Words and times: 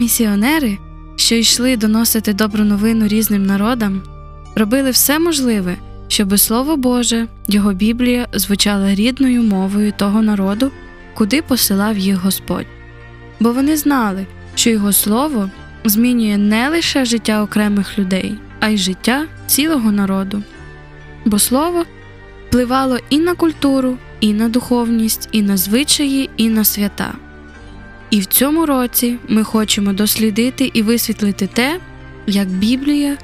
Місіонери, 0.00 0.78
що 1.16 1.34
йшли 1.34 1.76
доносити 1.76 2.32
добру 2.32 2.64
новину 2.64 3.06
різним 3.06 3.46
народам, 3.46 4.02
робили 4.54 4.90
все 4.90 5.18
можливе, 5.18 5.76
щоби 6.08 6.38
Слово 6.38 6.76
Боже, 6.76 7.26
його 7.48 7.72
Біблія 7.72 8.26
звучала 8.32 8.94
рідною 8.94 9.42
мовою 9.42 9.92
того 9.96 10.22
народу, 10.22 10.70
куди 11.14 11.42
посилав 11.42 11.98
їх 11.98 12.16
Господь. 12.16 12.66
Бо 13.40 13.52
вони 13.52 13.76
знали, 13.76 14.26
що 14.54 14.70
його 14.70 14.92
слово 14.92 15.50
змінює 15.84 16.36
не 16.36 16.68
лише 16.68 17.04
життя 17.04 17.42
окремих 17.42 17.98
людей, 17.98 18.34
а 18.60 18.68
й 18.68 18.78
життя 18.78 19.26
цілого 19.46 19.92
народу. 19.92 20.42
Бо 21.24 21.38
слово 21.38 21.84
впливало 22.48 22.98
і 23.10 23.18
на 23.18 23.34
культуру, 23.34 23.98
і 24.20 24.32
на 24.32 24.48
духовність, 24.48 25.28
і 25.32 25.42
на 25.42 25.56
звичаї, 25.56 26.30
і 26.36 26.48
на 26.48 26.64
свята. 26.64 27.14
І 28.10 28.20
в 28.20 28.26
цьому 28.26 28.66
році 28.66 29.18
ми 29.28 29.44
хочемо 29.44 29.92
дослідити 29.92 30.70
і 30.74 30.82
висвітлити 30.82 31.46
те, 31.46 31.80
як 32.26 32.48
Біблія 32.48 33.16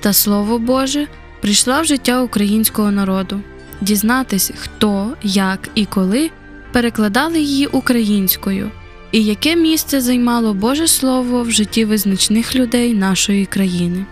та 0.00 0.12
Слово 0.12 0.58
Боже 0.58 1.06
прийшла 1.40 1.80
в 1.80 1.84
життя 1.84 2.22
українського 2.22 2.90
народу, 2.90 3.40
дізнатись, 3.80 4.52
хто, 4.56 5.16
як 5.22 5.68
і 5.74 5.84
коли 5.84 6.30
перекладали 6.72 7.40
її 7.40 7.66
українською, 7.66 8.70
і 9.12 9.24
яке 9.24 9.56
місце 9.56 10.00
займало 10.00 10.54
Боже 10.54 10.88
Слово 10.88 11.42
в 11.42 11.50
житті 11.50 11.84
визначних 11.84 12.56
людей 12.56 12.94
нашої 12.94 13.46
країни. 13.46 14.04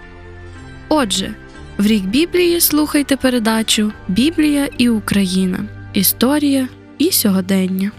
Отже, 0.88 1.34
в 1.78 1.86
рік 1.86 2.04
Біблії 2.04 2.60
слухайте 2.60 3.16
передачу 3.16 3.92
Біблія 4.08 4.68
і 4.78 4.88
Україна. 4.88 5.64
Історія 5.92 6.68
і 6.98 7.12
сьогодення. 7.12 7.90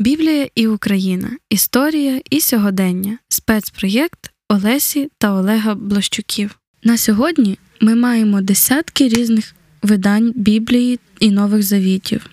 Біблія 0.00 0.48
і 0.54 0.66
Україна. 0.66 1.30
Історія 1.50 2.20
і 2.30 2.40
сьогодення. 2.40 3.18
Спецпроєкт 3.28 4.30
Олесі 4.48 5.10
та 5.18 5.32
Олега 5.32 5.74
Блощуків. 5.74 6.58
На 6.84 6.96
сьогодні 6.96 7.58
ми 7.80 7.94
маємо 7.94 8.40
десятки 8.40 9.08
різних 9.08 9.54
видань 9.82 10.32
Біблії 10.36 11.00
і 11.20 11.30
Нових 11.30 11.62
Завітів. 11.62 12.26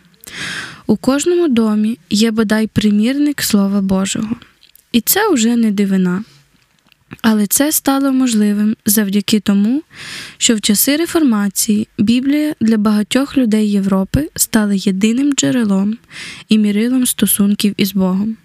У 0.88 0.98
кожному 0.98 1.48
домі 1.48 1.98
є 2.10 2.32
бодай 2.32 2.68
примірник 2.68 3.42
Слова 3.42 3.82
Божого. 3.82 4.36
І 4.92 5.02
це 5.02 5.30
вже 5.30 5.56
не 5.56 5.72
дивина. 5.72 6.24
Але 7.22 7.48
це 7.48 7.72
стало 7.72 8.12
можливим 8.12 8.76
завдяки 8.86 9.40
тому, 9.40 9.84
що 10.38 10.56
в 10.56 10.62
часи 10.62 10.96
реформації 10.96 11.88
Біблія 11.98 12.56
для 12.62 12.78
багатьох 12.78 13.38
людей 13.38 13.72
Європи 13.72 14.30
стала 14.36 14.74
єдиним 14.74 15.34
джерелом 15.34 15.98
і 16.50 16.58
мірилом 16.58 17.06
стосунків 17.06 17.74
із 17.78 17.94
Богом, 17.94 18.38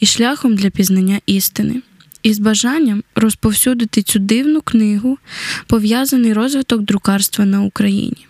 і 0.00 0.06
шляхом 0.06 0.54
для 0.54 0.70
пізнання 0.70 1.20
істини, 1.26 1.82
і 2.22 2.34
з 2.34 2.38
бажанням 2.38 3.02
розповсюдити 3.14 4.02
цю 4.02 4.18
дивну 4.18 4.60
книгу, 4.60 5.18
пов'язаний 5.66 6.32
розвиток 6.32 6.82
друкарства 6.82 7.44
на 7.44 7.62
Україні. 7.62 8.26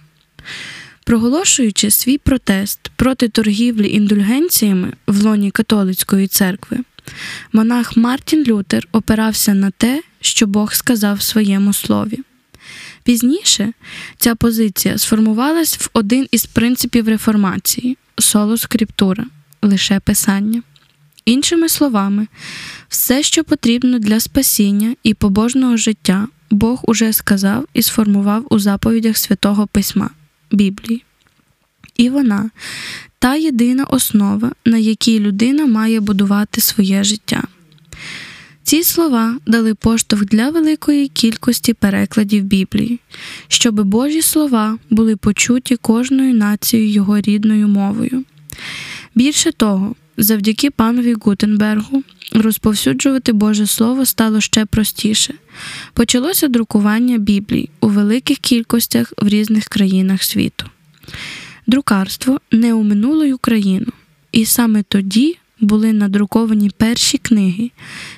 Проголошуючи 1.05 1.91
свій 1.91 2.19
протест 2.19 2.91
проти 2.97 3.29
торгівлі 3.29 3.91
індульгенціями 3.91 4.93
в 5.07 5.23
лоні 5.23 5.51
католицької 5.51 6.27
церкви. 6.27 6.79
Монах 7.53 7.97
Мартін 7.97 8.45
Лютер 8.45 8.89
опирався 8.93 9.55
на 9.55 9.71
те, 9.71 10.03
що 10.21 10.47
Бог 10.47 10.73
сказав 10.73 11.17
в 11.17 11.23
своєму 11.23 11.73
слові. 11.73 12.19
Пізніше 13.05 13.73
ця 14.19 14.35
позиція 14.35 14.99
сформувалась 14.99 15.79
в 15.79 15.91
один 15.93 16.29
із 16.31 16.47
принципів 16.47 17.09
реформації 17.09 17.97
соло 18.19 18.57
скриптура, 18.57 19.27
лише 19.63 20.01
писання. 20.01 20.63
Іншими 21.25 21.69
словами, 21.69 22.27
все, 22.89 23.23
що 23.23 23.45
потрібно 23.45 23.99
для 23.99 24.21
спасіння 24.21 24.97
і 25.03 25.15
побожного 25.15 25.77
життя, 25.77 26.29
Бог 26.51 26.81
уже 26.83 27.13
сказав 27.13 27.67
і 27.75 27.83
сформував 27.83 28.47
у 28.51 28.59
заповідях 28.59 29.17
Святого 29.17 29.67
Письма 29.67 30.11
Біблії. 30.51 31.05
І 31.97 32.09
вона 32.11 32.51
та 33.23 33.35
єдина 33.35 33.85
основа, 33.85 34.53
на 34.65 34.79
якій 34.79 35.21
людина 35.21 35.67
має 35.67 36.01
будувати 36.01 36.61
своє 36.61 37.05
життя. 37.05 37.43
Ці 38.63 38.83
слова 38.83 39.39
дали 39.47 39.75
поштовх 39.75 40.25
для 40.25 40.51
великої 40.51 41.09
кількості 41.09 41.75
перекладів 41.75 42.45
Біблії, 42.45 43.01
щоб 43.49 43.83
Божі 43.83 44.23
слова 44.23 44.79
були 44.91 45.17
почуті 45.17 45.77
кожною 45.77 46.35
нацією 46.35 46.91
його 46.91 47.21
рідною 47.21 47.69
мовою. 47.69 48.25
Більше 49.15 49.53
того, 49.53 49.95
завдяки 50.17 50.71
панові 50.71 51.15
Гутенбергу 51.15 52.03
розповсюджувати 52.33 53.33
Боже 53.33 53.67
Слово 53.67 54.07
стало 54.07 54.41
ще 54.41 54.67
простіше. 54.67 55.35
Почалося 55.93 56.49
друкування 56.49 57.19
Біблії 57.19 57.71
у 57.81 57.89
великих 57.89 58.39
кількостях 58.39 59.13
в 59.19 59.29
різних 59.29 59.65
країнах 59.65 60.23
світу 60.23 60.67
друкарство 61.67 62.41
не 62.51 62.75
оминуло 62.75 63.25
й 63.25 63.33
Україну, 63.33 63.87
і 64.33 64.45
саме 64.45 64.83
тоді 64.83 65.37
були 65.61 65.93
надруковані 65.93 66.71
перші 66.71 67.19
книги, 67.19 67.71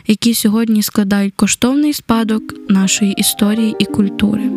які 0.07 0.35
сьогодні 0.35 0.83
складають 0.83 1.35
коштовний 1.37 1.93
спадок 1.93 2.71
нашої 2.71 3.13
історії 3.13 3.77
і 3.79 3.85
культури. 3.85 4.51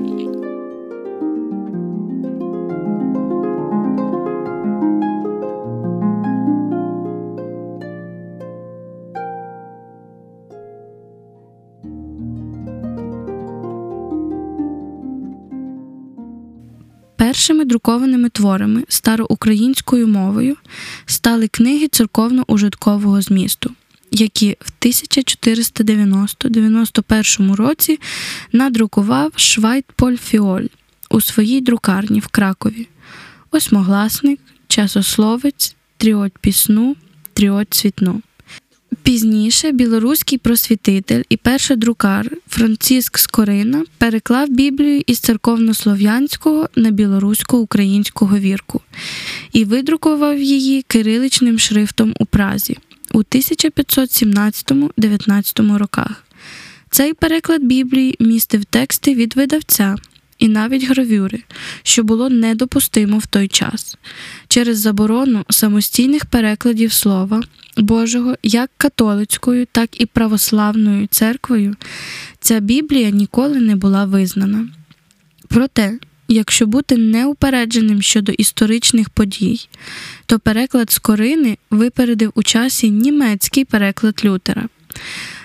Першими 17.37 17.65
друкованими 17.65 18.29
творами 18.29 18.83
староукраїнською 18.87 20.07
мовою 20.07 20.55
стали 21.05 21.47
книги 21.47 21.87
церковно-ужиткового 21.87 23.21
змісту, 23.21 23.71
які 24.11 24.57
в 24.59 24.71
1490-91 24.81 27.55
році 27.55 27.99
надрукував 28.51 29.31
Швайтполь 29.35 30.15
Фіоль 30.15 30.67
у 31.09 31.21
своїй 31.21 31.61
друкарні 31.61 32.19
в 32.19 32.27
Кракові, 32.27 32.87
осьмогласник, 33.51 34.39
часословець, 34.67 35.75
тріот 35.97 36.31
пісну, 36.41 36.95
тріот 37.33 37.67
цвітну. 37.69 38.21
Пізніше 39.07 39.72
білоруський 39.72 40.38
просвітитель 40.38 41.23
і 41.29 41.38
перший 41.38 41.78
друкар 41.78 42.31
Франциск 42.47 43.18
Скорина 43.18 43.85
переклав 43.97 44.50
Біблію 44.50 45.03
із 45.07 45.19
церковнослов'янського 45.19 46.69
на 46.75 46.91
білорусько-українську 46.91 48.25
вірку 48.25 48.81
і 49.51 49.66
видрукував 49.66 50.41
її 50.41 50.81
кириличним 50.81 51.59
шрифтом 51.59 52.13
у 52.19 52.25
Празі 52.25 52.78
у 53.13 53.19
1517-19 53.19 55.78
роках. 55.78 56.23
Цей 56.90 57.13
переклад 57.13 57.63
Біблії 57.63 58.16
містив 58.19 58.66
тексти 58.66 59.13
від 59.13 59.35
видавця 59.35 59.96
і 60.39 60.47
навіть 60.47 60.83
гравюри, 60.83 61.43
що 61.83 62.03
було 62.03 62.29
недопустимо 62.29 63.17
в 63.17 63.25
той 63.25 63.47
час. 63.47 63.97
Через 64.47 64.79
заборону 64.79 65.45
самостійних 65.49 66.25
перекладів 66.25 66.93
слова 66.93 67.43
Божого 67.77 68.35
як 68.43 68.71
католицькою, 68.77 69.67
так 69.71 70.01
і 70.01 70.05
православною 70.05 71.07
церквою 71.07 71.75
ця 72.39 72.59
Біблія 72.59 73.09
ніколи 73.09 73.59
не 73.59 73.75
була 73.75 74.05
визнана. 74.05 74.67
Проте, 75.47 75.99
якщо 76.27 76.67
бути 76.67 76.97
неупередженим 76.97 78.01
щодо 78.01 78.31
історичних 78.31 79.09
подій, 79.09 79.69
то 80.25 80.40
переклад 80.40 80.91
з 80.91 80.99
Корини 80.99 81.57
випередив 81.72 82.31
у 82.35 82.43
часі 82.43 82.90
німецький 82.91 83.66
переклад 83.66 84.22
Лютера 84.25 84.69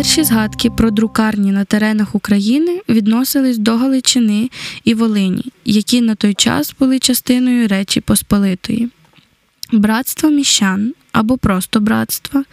Перші 0.01 0.25
згадки 0.25 0.71
про 0.71 0.91
друкарні 0.91 1.53
на 1.53 1.65
теренах 1.65 2.15
України 2.15 2.81
відносились 2.89 3.59
до 3.59 3.77
Галичини 3.77 4.51
і 4.85 4.95
Волині, 4.95 5.45
які 5.65 6.01
на 6.01 6.15
той 6.15 6.35
час 6.35 6.75
були 6.79 6.99
частиною 6.99 7.69
Речі 7.69 8.01
Посполитої. 8.01 8.89
Братство 9.73 10.31
міщан 10.31 10.95
або 11.13 11.39
просто 11.39 11.81
братства 11.81 12.45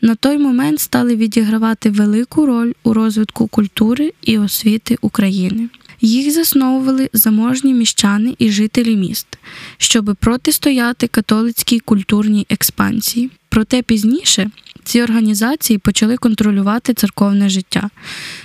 на 0.00 0.14
той 0.14 0.38
момент 0.38 0.80
стали 0.80 1.16
відігравати 1.16 1.90
велику 1.90 2.46
роль 2.46 2.72
у 2.82 2.92
розвитку 2.92 3.46
культури 3.46 4.12
і 4.22 4.38
освіти 4.38 4.98
України. 5.00 5.68
Їх 6.00 6.32
засновували 6.32 7.10
заможні 7.12 7.74
міщани 7.74 8.34
і 8.38 8.50
жителі 8.50 8.96
міст, 8.96 9.38
щоб 9.78 10.16
протистояти 10.20 11.06
католицькій 11.06 11.78
культурній 11.78 12.46
експансії. 12.50 13.30
Проте 13.52 13.82
пізніше 13.82 14.50
ці 14.84 15.02
організації 15.02 15.78
почали 15.78 16.16
контролювати 16.16 16.94
церковне 16.94 17.48
життя, 17.48 17.90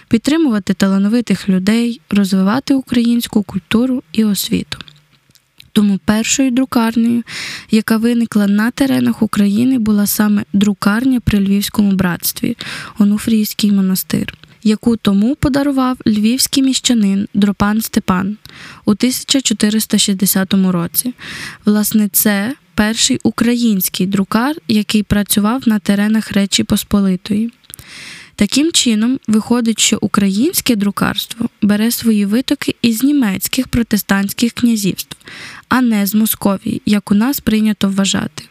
підтримувати 0.08 0.74
талановитих 0.74 1.50
людей, 1.50 2.02
розвивати 2.10 2.74
українську 2.74 3.44
культуру 3.44 4.04
і 4.12 4.24
освіту. 4.24 4.78
Тому 5.72 6.00
першою 6.06 6.52
друкарнею, 6.52 7.24
яка 7.72 7.98
виникла 7.98 8.48
на 8.48 8.72
теренах 8.72 9.22
України, 9.22 9.80
була 9.80 10.08
саме 10.08 10.44
друкарня 10.54 11.20
при 11.20 11.40
Львівському 11.40 11.92
братстві, 11.92 12.58
Онуфрійський 13.00 13.72
монастир, 13.72 14.34
яку 14.64 14.98
тому 14.98 15.36
подарував 15.36 15.98
львівський 16.08 16.64
міщанин 16.64 17.28
Дропан 17.34 17.82
Степан 17.82 18.38
у 18.86 18.92
1460 18.92 20.54
році. 20.54 21.14
Власне, 21.66 22.10
це 22.12 22.56
перший 22.78 23.20
український 23.24 24.08
друкар, 24.08 24.56
який 24.68 25.04
працював 25.04 25.62
на 25.66 25.80
теренах 25.80 26.32
Речі 26.32 26.64
Посполитої. 26.64 27.52
Таким 28.36 28.72
чином, 28.72 29.20
виходить, 29.28 29.80
що 29.80 29.98
українське 30.02 30.76
друкарство 30.76 31.50
бере 31.62 31.92
свої 31.92 32.26
витоки 32.26 32.76
із 32.82 33.04
німецьких 33.04 33.68
протестантських 33.68 34.54
князівств, 34.54 35.18
а 35.70 35.82
не 35.82 36.06
з 36.06 36.16
Московії, 36.16 36.82
як 36.86 37.12
у 37.12 37.16
нас 37.16 37.40
прийнято 37.40 37.90
вважати. 37.90 38.44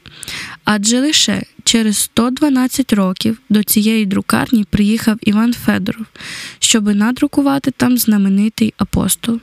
Адже 0.65 1.01
лише 1.01 1.43
через 1.65 1.99
112 1.99 2.93
років 2.93 3.39
до 3.49 3.63
цієї 3.63 4.07
друкарні 4.07 4.65
приїхав 4.71 5.17
Іван 5.21 5.53
Федоров, 5.53 6.07
щоби 6.59 6.95
надрукувати 6.95 7.71
там 7.71 7.99
знаменитий 7.99 8.75
апостол. 8.79 9.41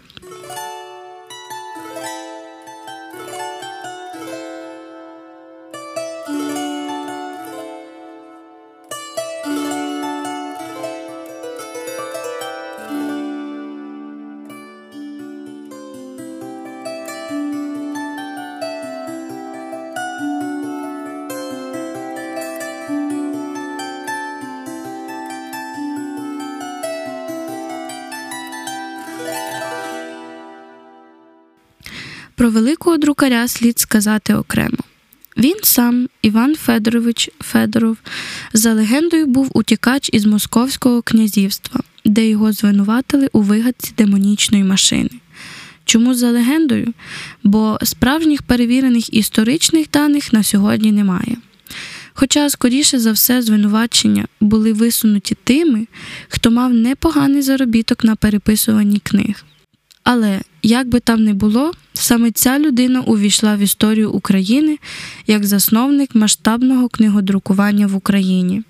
Про 32.43 32.49
великого 32.49 32.97
друкаря 32.97 33.47
слід 33.47 33.79
сказати 33.79 34.33
окремо. 34.33 34.77
Він 35.37 35.55
сам, 35.63 36.07
Іван 36.21 36.55
Федорович 36.55 37.29
Федоров, 37.39 37.97
за 38.53 38.73
легендою 38.73 39.25
був 39.25 39.51
утікач 39.53 40.09
із 40.13 40.25
Московського 40.25 41.01
князівства, 41.01 41.81
де 42.05 42.27
його 42.27 42.51
звинуватили 42.51 43.29
у 43.33 43.41
вигадці 43.41 43.93
демонічної 43.97 44.63
машини. 44.63 45.09
Чому 45.85 46.13
за 46.13 46.31
легендою? 46.31 46.93
Бо 47.43 47.79
справжніх 47.83 48.41
перевірених 48.41 49.13
історичних 49.13 49.89
даних 49.89 50.33
на 50.33 50.43
сьогодні 50.43 50.91
немає. 50.91 51.37
Хоча, 52.13 52.49
скоріше 52.49 52.99
за 52.99 53.11
все, 53.11 53.41
звинувачення 53.41 54.25
були 54.41 54.73
висунуті 54.73 55.37
тими, 55.43 55.87
хто 56.29 56.51
мав 56.51 56.73
непоганий 56.73 57.41
заробіток 57.41 58.03
на 58.03 58.15
переписуванні 58.15 58.99
книг. 58.99 59.45
Але 60.03 60.41
як 60.63 60.87
би 60.87 60.99
там 60.99 61.23
не 61.23 61.33
було, 61.33 61.73
саме 61.93 62.31
ця 62.31 62.59
людина 62.59 63.01
увійшла 63.01 63.55
в 63.55 63.59
історію 63.59 64.11
України 64.11 64.77
як 65.27 65.45
засновник 65.45 66.15
масштабного 66.15 66.89
книгодрукування 66.89 67.87
в 67.87 67.95
Україні. 67.95 68.63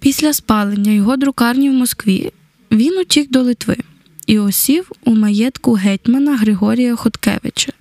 Після 0.00 0.32
спалення 0.32 0.92
його 0.92 1.16
друкарні 1.16 1.70
в 1.70 1.72
Москві 1.72 2.32
він 2.70 2.98
утік 2.98 3.30
до 3.30 3.42
Литви 3.42 3.76
і 4.26 4.38
осів 4.38 4.90
у 5.04 5.14
маєтку 5.14 5.72
гетьмана 5.72 6.36
Григорія 6.36 6.96
Хоткевича, 6.96 7.72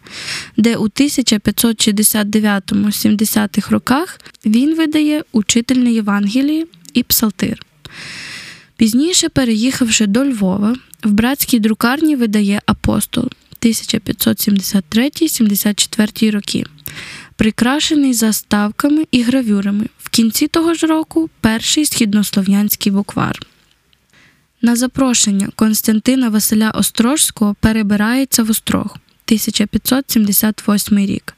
де 0.58 0.76
у 0.76 0.84
1569-70-х 0.84 3.72
роках 3.72 4.20
він 4.46 4.76
видає 4.76 5.24
учительне 5.32 5.92
Євангеліє 5.92 6.66
і 6.94 7.04
Псалтир. 7.04 7.66
Пізніше, 8.78 9.30
переїхавши 9.30 10.08
до 10.08 10.26
Львова, 10.26 10.76
в 11.04 11.12
братській 11.12 11.60
друкарні 11.60 12.16
видає 12.16 12.62
апостол 12.66 13.30
1573-74 13.62 16.32
роки, 16.32 16.66
прикрашений 17.36 18.14
заставками 18.14 19.06
і 19.12 19.22
гравюрами. 19.22 19.86
В 20.00 20.10
кінці 20.10 20.48
того 20.48 20.74
ж 20.74 20.88
року 20.88 21.30
перший 21.42 21.86
східнослов'янський 21.86 22.92
буквар. 22.92 23.40
На 24.62 24.76
запрошення 24.76 25.50
Константина 25.56 26.30
Василя 26.30 26.72
Острожського 26.72 27.56
перебирається 27.60 28.44
в 28.44 28.50
Острог 28.50 28.98
1578 29.26 30.98
рік, 30.98 31.34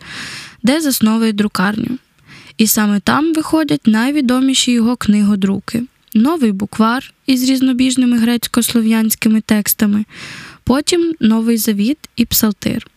де 0.63 0.81
засновує 0.81 1.33
друкарню. 1.33 1.97
І 2.57 2.67
саме 2.67 2.99
там 2.99 3.33
виходять 3.33 3.87
найвідоміші 3.87 4.71
його 4.71 4.95
книгодруки 4.95 5.83
новий 6.13 6.51
буквар 6.51 7.13
із 7.25 7.49
різнобіжними 7.49 8.17
грецько-слов'янськими 8.17 9.41
текстами, 9.41 10.05
потім 10.63 11.13
Новий 11.19 11.57
Завіт 11.57 11.97
і 12.15 12.25
Псалтир. 12.25 12.87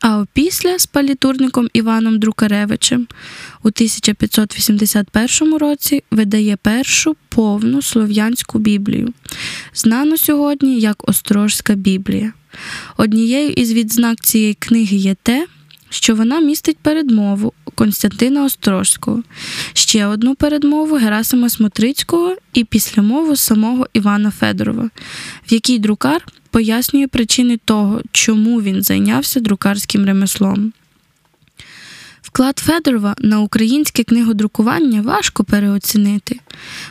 А 0.00 0.18
опісля 0.18 0.78
з 0.78 0.86
палітурником 0.86 1.68
Іваном 1.72 2.18
Друкаревичем 2.18 3.06
у 3.62 3.68
1581 3.68 5.54
році 5.54 6.04
видає 6.10 6.56
першу 6.56 7.16
повну 7.28 7.82
слов'янську 7.82 8.58
Біблію, 8.58 9.12
знану 9.74 10.18
сьогодні 10.18 10.80
як 10.80 11.08
Острожська 11.08 11.74
Біблія. 11.74 12.32
Однією 12.96 13.50
із 13.50 13.72
відзнак 13.72 14.20
цієї 14.20 14.54
книги 14.54 14.96
є 14.96 15.16
те, 15.22 15.46
що 15.90 16.14
вона 16.14 16.40
містить 16.40 16.78
передмову 16.78 17.52
Константина 17.74 18.44
Острожського, 18.44 19.22
ще 19.72 20.06
одну 20.06 20.34
передмову 20.34 20.96
Герасима 20.96 21.48
Смотрицького 21.48 22.36
і 22.52 22.64
післямову 22.64 23.36
самого 23.36 23.86
Івана 23.92 24.30
Федорова, 24.30 24.90
в 25.48 25.52
якій 25.52 25.78
друкар 25.78 26.26
пояснює 26.50 27.06
причини 27.06 27.58
того, 27.64 28.02
чому 28.12 28.62
він 28.62 28.82
зайнявся 28.82 29.40
друкарським 29.40 30.04
ремеслом. 30.06 30.72
Вклад 32.22 32.58
Федорова 32.58 33.14
на 33.18 33.40
українське 33.40 34.04
книгодрукування 34.04 35.02
важко 35.02 35.44
переоцінити. 35.44 36.40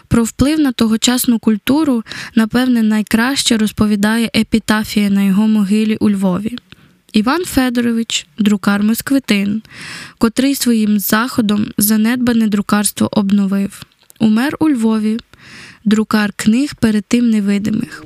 Про 0.07 0.23
вплив 0.23 0.59
на 0.59 0.71
тогочасну 0.71 1.39
культуру, 1.39 2.03
напевне, 2.35 2.83
найкраще 2.83 3.57
розповідає 3.57 4.31
епітафія 4.35 5.09
на 5.09 5.23
його 5.23 5.47
могилі 5.47 5.97
у 5.99 6.09
Львові. 6.09 6.57
Іван 7.13 7.45
Федорович, 7.45 8.27
друкар 8.37 8.83
Москвитин, 8.83 9.61
котрий 10.17 10.55
своїм 10.55 10.99
заходом 10.99 11.67
занедбане 11.77 12.47
друкарство 12.47 13.09
обновив. 13.11 13.83
Умер 14.19 14.57
у 14.59 14.69
Львові, 14.69 15.17
друкар 15.85 16.33
книг 16.35 16.75
перед 16.75 17.05
тим 17.05 17.29
невидимих. 17.29 18.03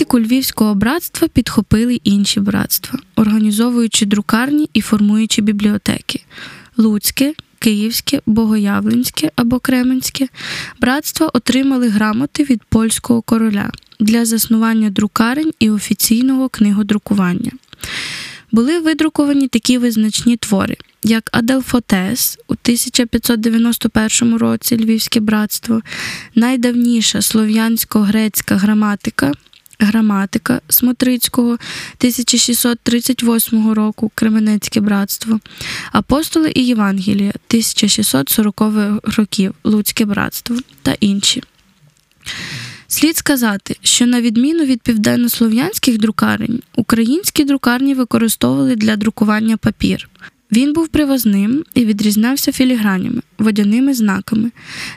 Практику 0.00 0.20
львівського 0.20 0.74
братства 0.74 1.28
підхопили 1.28 2.00
інші 2.04 2.40
братства, 2.40 2.98
організовуючи 3.16 4.06
друкарні 4.06 4.70
і 4.72 4.80
формуючи 4.80 5.42
бібліотеки 5.42 6.20
Луцьке, 6.76 7.34
Київське, 7.58 8.20
Богоявленське 8.26 9.30
або 9.36 9.58
Кременське 9.58 10.28
братства 10.80 11.26
отримали 11.26 11.88
грамоти 11.88 12.44
від 12.44 12.62
польського 12.62 13.22
короля 13.22 13.70
для 14.00 14.24
заснування 14.24 14.90
друкарень 14.90 15.52
і 15.58 15.70
офіційного 15.70 16.48
книгодрукування. 16.48 17.50
Були 18.52 18.80
видруковані 18.80 19.48
такі 19.48 19.78
визначні 19.78 20.36
твори, 20.36 20.76
як 21.02 21.30
Аделфотес 21.32 22.38
у 22.48 22.52
1591 22.52 24.36
році 24.36 24.76
Львівське 24.76 25.20
братство, 25.20 25.82
найдавніша 26.34 27.18
слов'янсько-грецька 27.18 28.56
граматика 28.56 29.32
граматика 29.80 30.60
Смотрицького 30.68 31.52
1638 31.52 33.72
року 33.72 34.12
Кременецьке 34.14 34.80
братство, 34.80 35.40
Апостоли 35.92 36.52
і 36.54 36.66
Євангелія 36.66 37.30
1640 37.30 38.62
років 39.16 39.54
Луцьке 39.64 40.04
братство 40.04 40.56
та 40.82 40.96
інші. 41.00 41.42
Слід 42.88 43.16
сказати, 43.16 43.76
що 43.82 44.06
на 44.06 44.20
відміну 44.20 44.64
від 44.64 44.80
південнослов'янських 44.80 45.98
друкарень, 45.98 46.62
українські 46.74 47.44
друкарні 47.44 47.94
використовували 47.94 48.76
для 48.76 48.96
друкування 48.96 49.56
папір. 49.56 50.08
Він 50.52 50.72
був 50.72 50.88
привозним 50.88 51.64
і 51.74 51.84
відрізнявся 51.84 52.52
філігранями, 52.52 53.22
водяними 53.38 53.94
знаками, 53.94 54.50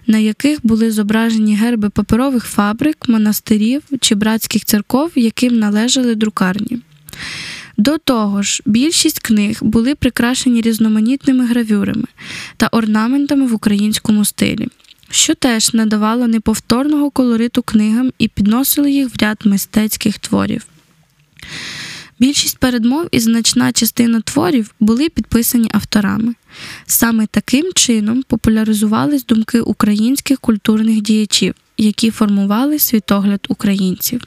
на 0.07 0.17
яких 0.17 0.59
були 0.63 0.91
зображені 0.91 1.55
герби 1.55 1.89
паперових 1.89 2.45
фабрик, 2.45 3.09
монастирів 3.09 3.81
чи 3.99 4.15
братських 4.15 4.65
церков, 4.65 5.11
яким 5.15 5.59
належали 5.59 6.15
друкарні. 6.15 6.79
До 7.77 7.97
того 7.97 8.41
ж, 8.41 8.63
більшість 8.65 9.19
книг 9.19 9.57
були 9.61 9.95
прикрашені 9.95 10.61
різноманітними 10.61 11.45
гравюрами 11.45 12.05
та 12.57 12.67
орнаментами 12.67 13.47
в 13.47 13.53
українському 13.53 14.25
стилі, 14.25 14.67
що 15.09 15.35
теж 15.35 15.73
надавало 15.73 16.27
неповторного 16.27 17.09
колориту 17.09 17.61
книгам 17.61 18.11
і 18.19 18.27
підносило 18.27 18.87
їх 18.87 19.07
в 19.07 19.23
ряд 19.23 19.37
мистецьких 19.45 20.19
творів. 20.19 20.65
Більшість 22.23 22.57
передмов 22.57 23.07
і 23.11 23.19
значна 23.19 23.71
частина 23.71 24.21
творів 24.21 24.73
були 24.79 25.09
підписані 25.09 25.69
авторами. 25.73 26.33
Саме 26.85 27.27
таким 27.31 27.71
чином 27.75 28.23
популяризувались 28.27 29.25
думки 29.25 29.61
українських 29.61 30.39
культурних 30.39 31.01
діячів, 31.01 31.53
які 31.77 32.11
формували 32.11 32.79
світогляд 32.79 33.45
українців. 33.49 34.21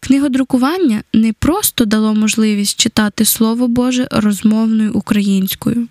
Книгодрукування 0.00 1.02
не 1.12 1.32
просто 1.32 1.84
дало 1.84 2.14
можливість 2.14 2.80
читати 2.80 3.24
Слово 3.24 3.68
Боже 3.68 4.08
розмовною 4.10 4.92
українською, 4.92 5.88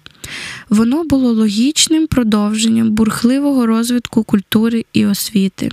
воно 0.70 1.04
було 1.04 1.34
логічним 1.34 2.08
продовженням 2.08 2.92
бурхливого 2.92 3.66
розвитку 3.66 4.24
культури 4.24 4.86
і 4.94 5.06
освіти. 5.06 5.70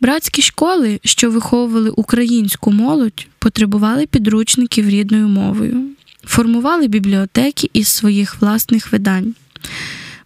Братські 0.00 0.42
школи, 0.42 1.00
що 1.04 1.30
виховували 1.30 1.90
українську 1.90 2.72
молодь, 2.72 3.26
потребували 3.38 4.06
підручників 4.06 4.88
рідною 4.88 5.28
мовою, 5.28 5.82
формували 6.24 6.86
бібліотеки 6.86 7.70
із 7.72 7.88
своїх 7.88 8.40
власних 8.40 8.92
видань. 8.92 9.34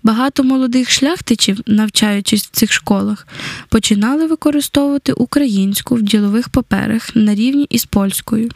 Багато 0.03 0.45
молодих 0.45 0.91
шляхтичів, 0.91 1.61
навчаючись 1.67 2.45
в 2.45 2.51
цих 2.51 2.73
школах, 2.73 3.27
починали 3.69 4.27
використовувати 4.27 5.13
українську 5.13 5.95
в 5.95 6.03
ділових 6.03 6.49
паперах 6.49 7.17
на 7.17 7.35
рівні 7.35 7.67
із 7.71 7.85
польською. 7.85 8.51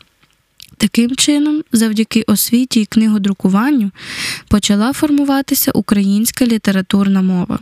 Таким 0.76 1.16
чином, 1.16 1.62
завдяки 1.72 2.22
освіті 2.26 2.80
і 2.80 2.86
книгодрукуванню, 2.86 3.90
почала 4.48 4.92
формуватися 4.92 5.70
українська 5.70 6.46
літературна 6.46 7.22
мова. 7.22 7.58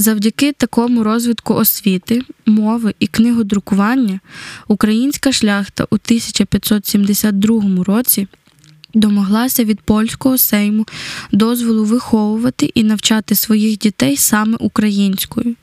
Завдяки 0.00 0.52
такому 0.52 1.04
розвитку 1.04 1.54
освіти, 1.54 2.22
мови 2.46 2.94
і 2.98 3.06
книгодрукування 3.06 4.20
українська 4.68 5.32
шляхта 5.32 5.84
у 5.84 5.94
1572 5.94 7.84
році 7.84 8.28
домоглася 8.94 9.64
від 9.64 9.80
польського 9.80 10.38
сейму 10.38 10.86
дозволу 11.32 11.84
виховувати 11.84 12.70
і 12.74 12.84
навчати 12.84 13.34
своїх 13.34 13.78
дітей 13.78 14.16
саме 14.16 14.56
українською. 14.60 15.54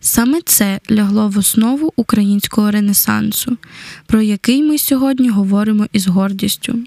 Саме 0.00 0.40
це 0.44 0.80
лягло 0.90 1.28
в 1.28 1.38
основу 1.38 1.92
українського 1.96 2.70
ренесансу, 2.70 3.56
про 4.06 4.22
який 4.22 4.62
ми 4.62 4.78
сьогодні 4.78 5.28
говоримо 5.28 5.86
із 5.92 6.06
гордістю. 6.06 6.78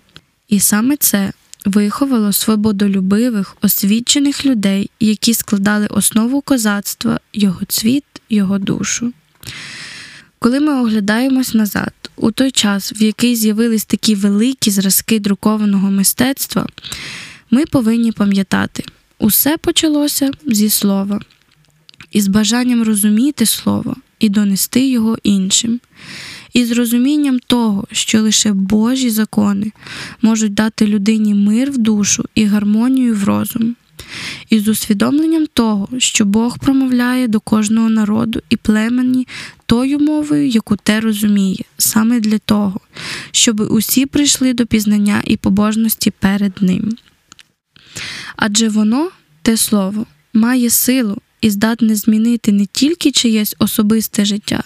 І 0.47 0.59
саме 0.59 0.97
це 0.97 1.31
виховало 1.65 2.33
свободолюбивих, 2.33 3.57
освічених 3.61 4.45
людей, 4.45 4.89
які 4.99 5.33
складали 5.33 5.87
основу 5.87 6.41
козацтва, 6.41 7.19
його 7.33 7.65
цвіт, 7.65 8.03
його 8.29 8.59
душу. 8.59 9.13
Коли 10.39 10.59
ми 10.59 10.81
оглядаємось 10.81 11.53
назад, 11.53 11.93
у 12.15 12.31
той 12.31 12.51
час, 12.51 12.93
в 12.93 13.03
який 13.03 13.35
з'явились 13.35 13.85
такі 13.85 14.15
великі 14.15 14.71
зразки 14.71 15.19
друкованого 15.19 15.91
мистецтва, 15.91 16.67
ми 17.51 17.65
повинні 17.65 18.11
пам'ятати, 18.11 18.83
усе 19.19 19.57
почалося 19.57 20.31
зі 20.45 20.69
слова, 20.69 21.19
із 22.11 22.27
бажанням 22.27 22.83
розуміти 22.83 23.45
слово 23.45 23.95
і 24.19 24.29
донести 24.29 24.87
його 24.87 25.17
іншим. 25.23 25.79
І 26.53 26.65
з 26.65 26.71
розумінням 26.71 27.39
того, 27.39 27.87
що 27.91 28.21
лише 28.21 28.53
Божі 28.53 29.09
закони 29.09 29.71
можуть 30.21 30.53
дати 30.53 30.87
людині 30.87 31.33
мир 31.33 31.71
в 31.71 31.77
душу 31.77 32.25
і 32.35 32.45
гармонію 32.45 33.15
в 33.15 33.23
розум, 33.23 33.75
і 34.49 34.59
з 34.59 34.67
усвідомленням 34.67 35.45
того, 35.53 35.89
що 35.97 36.25
Бог 36.25 36.59
промовляє 36.59 37.27
до 37.27 37.39
кожного 37.39 37.89
народу 37.89 38.41
і 38.49 38.57
племені 38.57 39.27
тою 39.65 39.99
мовою, 39.99 40.47
яку 40.47 40.75
те 40.75 40.99
розуміє, 40.99 41.63
саме 41.77 42.19
для 42.19 42.37
того, 42.37 42.79
щоб 43.31 43.59
усі 43.59 44.05
прийшли 44.05 44.53
до 44.53 44.65
пізнання 44.65 45.21
і 45.25 45.37
побожності 45.37 46.11
перед 46.11 46.61
Ним. 46.61 46.91
Адже 48.35 48.69
воно, 48.69 49.09
те 49.41 49.57
слово, 49.57 50.05
має 50.33 50.69
силу 50.69 51.17
і 51.41 51.49
здатне 51.49 51.95
змінити 51.95 52.51
не 52.51 52.65
тільки 52.65 53.11
чиєсь 53.11 53.55
особисте 53.59 54.25
життя, 54.25 54.63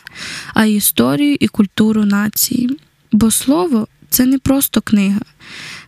а 0.54 0.66
й 0.66 0.76
історію 0.76 1.38
і 1.40 1.48
культуру 1.48 2.06
нації. 2.06 2.78
Бо 3.12 3.32
слово 3.32 3.88
це 4.10 4.26
не 4.26 4.40
просто 4.40 4.82
книга, 4.82 5.22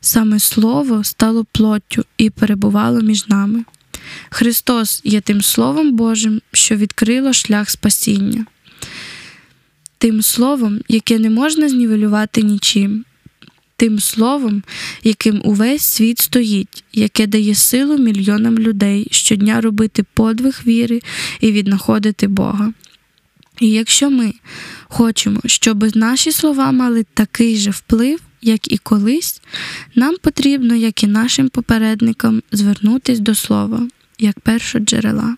саме 0.02 0.40
слово 0.40 1.04
стало 1.04 1.46
плоттю 1.52 2.06
і 2.18 2.30
перебувало 2.30 3.02
між 3.02 3.28
нами. 3.28 3.64
Христос 4.30 5.02
є 5.04 5.22
тим 5.22 5.42
Словом 5.42 5.96
Божим, 5.96 6.42
що 6.52 6.76
відкрило 6.76 7.34
шлях 7.34 7.70
спасіння, 7.70 8.46
тим 9.98 10.22
словом, 10.22 10.80
яке 10.88 11.20
не 11.20 11.30
можна 11.30 11.70
знівелювати 11.70 12.42
нічим, 12.42 13.06
тим 13.78 14.00
словом, 14.00 14.64
яким 15.04 15.42
увесь 15.44 15.82
світ 15.82 16.20
стоїть, 16.20 16.84
яке 16.94 17.28
дає 17.28 17.56
силу 17.56 17.98
мільйонам 17.98 18.60
людей 18.60 19.08
щодня 19.12 19.62
робити 19.62 20.06
подвиг 20.14 20.62
віри 20.68 21.02
і 21.40 21.52
віднаходити 21.52 22.28
Бога. 22.28 22.74
І 23.60 23.70
якщо 23.70 24.10
ми 24.10 24.34
хочемо, 24.84 25.42
щоб 25.46 25.96
наші 25.96 26.32
слова 26.32 26.72
мали 26.72 27.06
такий 27.14 27.56
же 27.56 27.72
вплив, 27.72 28.20
як 28.42 28.72
і 28.72 28.78
колись, 28.78 29.42
нам 29.96 30.16
потрібно, 30.22 30.76
як 30.76 31.04
і 31.04 31.08
нашим 31.08 31.50
попередникам, 31.50 32.42
звернутись 32.52 33.20
до 33.20 33.36
слова, 33.36 33.88
як 34.20 34.40
першого 34.40 34.86
джерела. 34.86 35.36